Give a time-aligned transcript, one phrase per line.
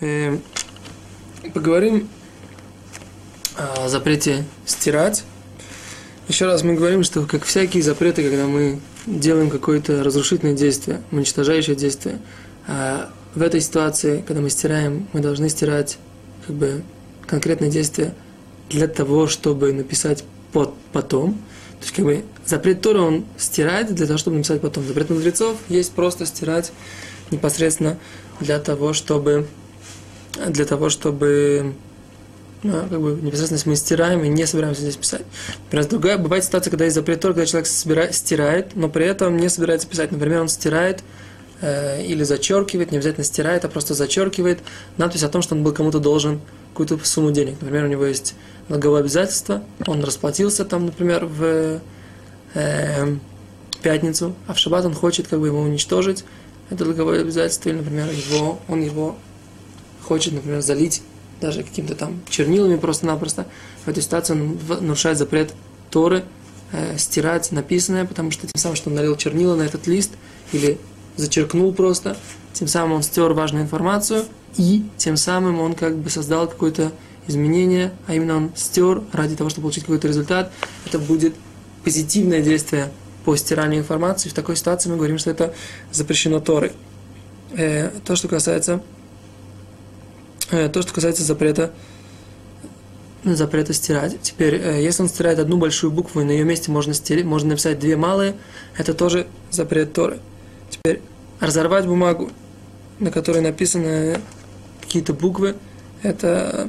[0.00, 0.38] э,
[1.54, 2.08] поговорим
[3.56, 5.24] о запрете стирать.
[6.28, 11.74] Еще раз мы говорим, что как всякие запреты, когда мы делаем какое-то разрушительное действие, уничтожающее
[11.74, 12.18] действие,
[12.66, 15.98] а в этой ситуации, когда мы стираем, мы должны стирать
[16.46, 16.82] как бы
[17.26, 18.14] конкретное действие
[18.68, 21.34] для того, чтобы написать под, потом.
[21.78, 24.86] То есть, как бы, запрет Тора, он стирает для того, чтобы написать потом.
[24.86, 26.72] Запрет мудрецов есть просто стирать
[27.30, 27.98] непосредственно
[28.40, 29.46] для того, чтобы
[30.46, 31.74] для того, чтобы
[32.62, 35.22] ну, как бы непосредственно мы стираем и не собираемся здесь писать.
[35.64, 39.36] Например, другая, бывает ситуация, когда есть запрет Тора, когда человек собирает, стирает, но при этом
[39.36, 40.10] не собирается писать.
[40.10, 41.02] Например, он стирает
[41.60, 44.60] э, или зачеркивает, не обязательно стирает, а просто зачеркивает
[44.96, 46.40] надпись о том, что он был кому-то должен
[46.72, 47.56] какую-то сумму денег.
[47.60, 48.34] Например, у него есть
[48.68, 51.80] налоговое обязательство, он расплатился там, например, в
[52.54, 53.16] э,
[53.82, 56.24] пятницу, а в шаббат он хочет как бы его уничтожить,
[56.70, 59.16] это долговое обязательство, или, например, его, он его
[60.08, 61.02] хочет, например, залить
[61.40, 63.46] даже какими-то там чернилами просто-напросто,
[63.84, 65.54] в этой ситуации он нарушает запрет
[65.90, 66.24] Торы,
[66.72, 70.12] э, стирать написанное, потому что тем самым, что он налил чернила на этот лист,
[70.52, 70.78] или
[71.16, 72.16] зачеркнул просто,
[72.52, 74.24] тем самым он стер важную информацию,
[74.56, 76.92] и тем самым он как бы создал какое-то
[77.26, 80.50] изменение, а именно он стер ради того, чтобы получить какой-то результат.
[80.86, 81.34] Это будет
[81.84, 82.90] позитивное действие
[83.24, 84.30] по стиранию информации.
[84.30, 85.54] В такой ситуации мы говорим, что это
[85.92, 86.72] запрещено Торой.
[87.52, 88.82] Э, то, что касается
[90.50, 91.72] то, что касается запрета,
[93.24, 94.20] запрета стирать.
[94.22, 97.50] Теперь, э, если он стирает одну большую букву, и на ее месте можно, стереть, можно
[97.50, 98.34] написать две малые,
[98.76, 100.20] это тоже запрет Торы.
[100.70, 101.00] Теперь,
[101.40, 102.30] разорвать бумагу,
[102.98, 104.20] на которой написаны
[104.80, 105.56] какие-то буквы,
[106.02, 106.68] это,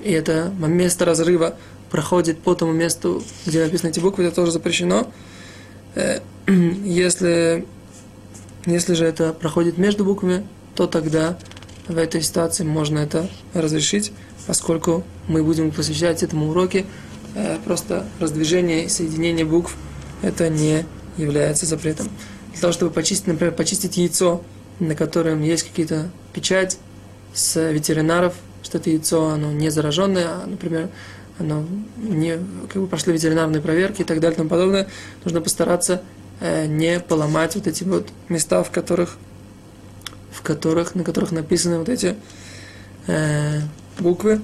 [0.00, 1.56] и это место разрыва
[1.90, 5.10] проходит по тому месту, где написаны эти буквы, это тоже запрещено.
[5.94, 7.66] Э, если,
[8.66, 11.38] если же это проходит между буквами, то тогда
[11.88, 14.12] в этой ситуации можно это разрешить,
[14.46, 16.84] поскольку мы будем посвящать этому уроке
[17.34, 19.76] э, просто раздвижение и соединение букв,
[20.22, 20.84] это не
[21.16, 22.08] является запретом.
[22.52, 24.42] Для того, чтобы почистить, например, почистить яйцо,
[24.80, 26.78] на котором есть какие-то печать
[27.34, 30.88] с ветеринаров, что это яйцо, оно не зараженное, а, например,
[31.38, 32.38] оно не,
[32.72, 34.88] как бы прошли ветеринарные проверки и так далее и тому подобное,
[35.24, 36.02] нужно постараться
[36.40, 39.18] э, не поломать вот эти вот места, в которых
[40.36, 42.14] в которых, на которых написаны вот эти
[43.06, 43.60] э,
[43.98, 44.42] буквы,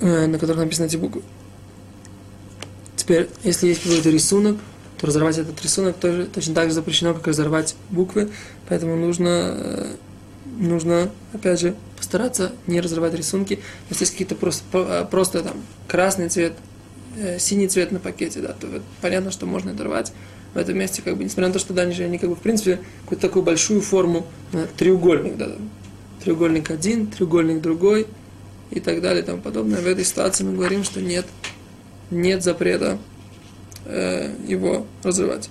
[0.00, 1.22] э, на которых написаны эти буквы.
[2.96, 4.58] Теперь, если есть какой-то рисунок,
[4.98, 8.30] то разорвать этот рисунок тоже, точно так же запрещено, как разорвать буквы,
[8.68, 9.96] поэтому нужно, э,
[10.58, 13.60] нужно, опять же, постараться не разрывать рисунки.
[13.88, 15.56] Если есть какие-то просто, э, просто там
[15.88, 16.52] красный цвет,
[17.16, 18.68] э, синий цвет на пакете, да, то
[19.00, 20.12] понятно, что можно это рвать
[20.54, 22.80] в этом месте, как бы, несмотря на то, что дальше они, как бы, в принципе,
[23.02, 25.52] какую-то такую большую форму, да, треугольник, да,
[26.22, 28.06] треугольник один, треугольник другой
[28.70, 29.80] и так далее и тому подобное.
[29.80, 31.26] В этой ситуации мы говорим, что нет,
[32.10, 32.98] нет запрета
[33.86, 35.48] э, его разрывать.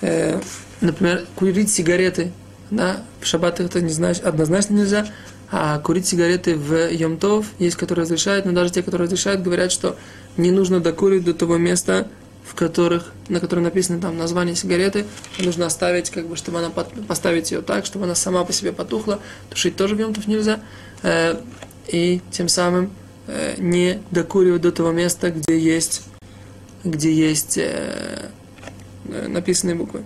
[0.00, 0.40] Э,
[0.80, 2.32] например, курить сигареты,
[2.70, 5.06] да, в шаббат это не знаешь, однозначно нельзя,
[5.50, 9.96] а курить сигареты в Йомтов, есть, которые разрешают, но даже те, которые разрешают, говорят, что
[10.36, 12.08] не нужно докурить до того места,
[12.44, 15.04] в которых, на котором написано там название сигареты,
[15.38, 19.20] нужно оставить, как бы, чтобы она поставить ее так, чтобы она сама по себе потухла.
[19.50, 20.60] Тушить тоже в Йомтов нельзя.
[21.02, 21.36] Э,
[21.88, 22.90] и тем самым
[23.26, 26.02] э, не докуривать до того места, где есть,
[26.84, 28.28] где есть э,
[29.04, 30.02] написанные буквы.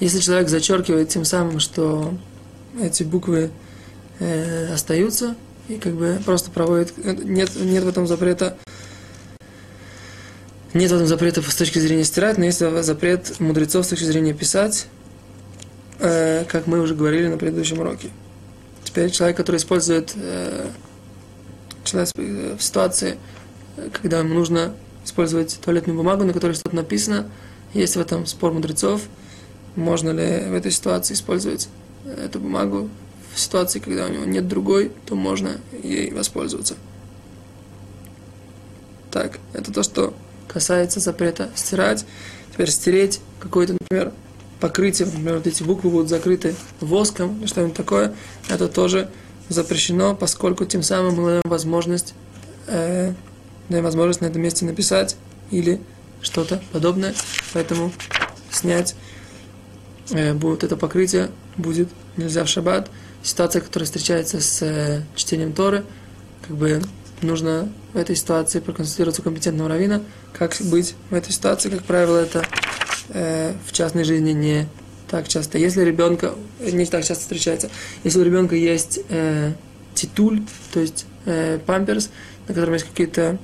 [0.00, 2.14] Если человек зачеркивает тем самым, что
[2.80, 3.50] эти буквы
[4.20, 5.34] э, остаются,
[5.68, 8.56] и как бы просто проводит, нет, нет в этом запрета,
[10.72, 14.34] нет в этом запрета с точки зрения стирать, но есть запрет мудрецов с точки зрения
[14.34, 14.86] писать,
[15.98, 18.10] э, как мы уже говорили на предыдущем уроке.
[18.84, 20.68] Теперь человек, который использует э,
[21.82, 23.16] человек в ситуации,
[23.92, 24.74] когда ему нужно
[25.04, 27.28] использовать туалетную бумагу, на которой что-то написано,
[27.74, 29.02] есть в этом спор мудрецов–
[29.76, 31.68] можно ли в этой ситуации использовать
[32.06, 32.88] эту бумагу.
[33.34, 36.74] В ситуации, когда у него нет другой, то можно ей воспользоваться.
[39.10, 40.14] Так, это то, что
[40.48, 42.04] касается запрета стирать.
[42.52, 44.12] Теперь стереть какое-то, например,
[44.60, 48.14] покрытие, например, вот эти буквы будут закрыты воском или что-нибудь такое,
[48.48, 49.08] это тоже
[49.48, 52.14] запрещено, поскольку тем самым мы даем возможность,
[52.66, 53.12] э,
[53.68, 55.16] даем возможность на этом месте написать
[55.50, 55.80] или
[56.20, 57.14] что-то подобное.
[57.52, 57.92] Поэтому
[58.50, 58.94] снять
[60.10, 62.90] будет это покрытие, будет нельзя в шаббат.
[63.22, 65.84] Ситуация, которая встречается с э, чтением Торы,
[66.46, 66.80] как бы
[67.22, 70.02] нужно в этой ситуации проконсультироваться у компетентного равина,
[70.32, 71.68] как быть в этой ситуации.
[71.68, 72.44] Как правило, это
[73.08, 74.68] э, в частной жизни не
[75.08, 75.58] так часто.
[75.58, 77.70] Если ребенка, не так часто встречается,
[78.04, 79.52] если у ребенка есть э,
[79.94, 82.10] титуль, то есть э, памперс,
[82.46, 83.38] на котором есть какие-то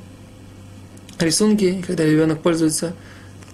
[1.19, 2.95] рисунки, когда ребенок пользуется,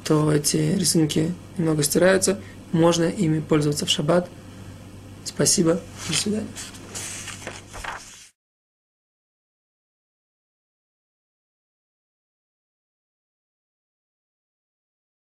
[0.05, 2.39] то эти рисунки немного стираются,
[2.72, 4.28] можно ими пользоваться в шаббат.
[5.25, 6.46] Спасибо, до свидания.